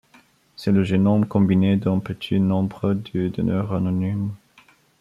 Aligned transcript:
C'est 0.55 0.71
le 0.71 0.83
génome 0.83 1.27
combiné 1.27 1.75
d'un 1.77 1.99
petit 1.99 2.39
nombre 2.39 2.95
de 2.95 3.27
donneurs 3.27 3.71
anonymes. 3.71 4.31